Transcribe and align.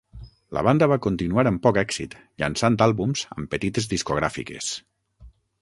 La 0.57 0.61
banda 0.67 0.87
va 0.91 0.97
continuar 1.05 1.43
amb 1.51 1.61
poc 1.67 1.77
èxit, 1.83 2.17
llançant 2.45 2.79
àlbums 2.89 3.23
amb 3.37 3.53
petites 3.55 3.93
discogràfiques. 3.95 4.75